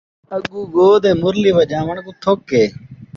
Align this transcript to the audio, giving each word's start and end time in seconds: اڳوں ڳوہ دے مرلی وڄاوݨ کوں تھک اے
اڳوں 0.35 0.65
ڳوہ 0.73 0.95
دے 1.03 1.11
مرلی 1.23 1.51
وڄاوݨ 1.57 1.95
کوں 2.05 2.15
تھک 2.23 2.47
اے 2.55 2.63